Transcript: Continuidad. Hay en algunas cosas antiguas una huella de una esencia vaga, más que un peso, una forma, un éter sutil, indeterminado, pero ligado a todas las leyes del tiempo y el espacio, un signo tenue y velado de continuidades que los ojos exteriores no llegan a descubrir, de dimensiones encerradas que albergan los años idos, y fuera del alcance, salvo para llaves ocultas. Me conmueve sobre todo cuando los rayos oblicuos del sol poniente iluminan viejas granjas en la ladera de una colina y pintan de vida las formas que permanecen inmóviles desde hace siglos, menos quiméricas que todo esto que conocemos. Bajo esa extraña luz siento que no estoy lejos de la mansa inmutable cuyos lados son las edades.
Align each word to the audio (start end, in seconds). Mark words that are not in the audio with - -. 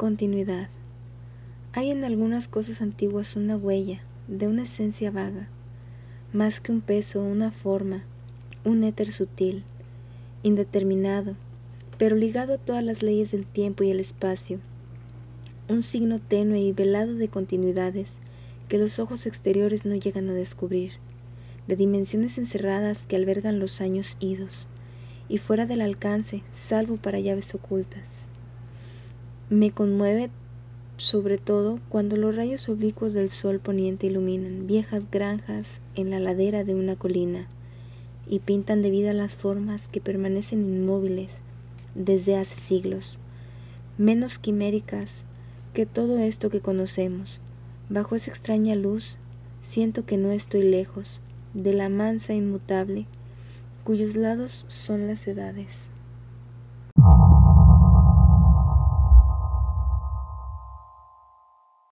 Continuidad. 0.00 0.70
Hay 1.74 1.90
en 1.90 2.04
algunas 2.04 2.48
cosas 2.48 2.80
antiguas 2.80 3.36
una 3.36 3.58
huella 3.58 4.00
de 4.28 4.48
una 4.48 4.62
esencia 4.62 5.10
vaga, 5.10 5.50
más 6.32 6.58
que 6.62 6.72
un 6.72 6.80
peso, 6.80 7.22
una 7.22 7.50
forma, 7.50 8.04
un 8.64 8.82
éter 8.82 9.12
sutil, 9.12 9.62
indeterminado, 10.42 11.36
pero 11.98 12.16
ligado 12.16 12.54
a 12.54 12.56
todas 12.56 12.82
las 12.82 13.02
leyes 13.02 13.32
del 13.32 13.44
tiempo 13.44 13.84
y 13.84 13.90
el 13.90 14.00
espacio, 14.00 14.58
un 15.68 15.82
signo 15.82 16.18
tenue 16.18 16.60
y 16.60 16.72
velado 16.72 17.14
de 17.14 17.28
continuidades 17.28 18.08
que 18.68 18.78
los 18.78 19.00
ojos 19.00 19.26
exteriores 19.26 19.84
no 19.84 19.96
llegan 19.96 20.30
a 20.30 20.32
descubrir, 20.32 20.92
de 21.68 21.76
dimensiones 21.76 22.38
encerradas 22.38 23.04
que 23.04 23.16
albergan 23.16 23.58
los 23.58 23.82
años 23.82 24.16
idos, 24.18 24.66
y 25.28 25.36
fuera 25.36 25.66
del 25.66 25.82
alcance, 25.82 26.42
salvo 26.54 26.96
para 26.96 27.20
llaves 27.20 27.54
ocultas. 27.54 28.29
Me 29.50 29.72
conmueve 29.72 30.30
sobre 30.96 31.36
todo 31.36 31.80
cuando 31.88 32.16
los 32.16 32.36
rayos 32.36 32.68
oblicuos 32.68 33.14
del 33.14 33.30
sol 33.30 33.58
poniente 33.58 34.06
iluminan 34.06 34.68
viejas 34.68 35.10
granjas 35.10 35.80
en 35.96 36.10
la 36.10 36.20
ladera 36.20 36.62
de 36.62 36.76
una 36.76 36.94
colina 36.94 37.48
y 38.28 38.38
pintan 38.38 38.80
de 38.80 38.90
vida 38.90 39.12
las 39.12 39.34
formas 39.34 39.88
que 39.88 40.00
permanecen 40.00 40.60
inmóviles 40.60 41.32
desde 41.96 42.36
hace 42.36 42.54
siglos, 42.60 43.18
menos 43.98 44.38
quiméricas 44.38 45.24
que 45.74 45.84
todo 45.84 46.18
esto 46.18 46.48
que 46.48 46.60
conocemos. 46.60 47.40
Bajo 47.88 48.14
esa 48.14 48.30
extraña 48.30 48.76
luz 48.76 49.18
siento 49.62 50.06
que 50.06 50.16
no 50.16 50.30
estoy 50.30 50.62
lejos 50.62 51.22
de 51.54 51.72
la 51.72 51.88
mansa 51.88 52.34
inmutable 52.34 53.06
cuyos 53.82 54.14
lados 54.14 54.64
son 54.68 55.08
las 55.08 55.26
edades. 55.26 55.90